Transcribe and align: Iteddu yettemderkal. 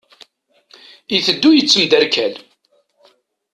Iteddu 1.15 1.49
yettemderkal. 1.53 2.33